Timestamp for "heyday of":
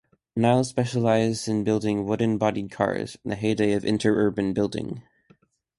3.35-3.85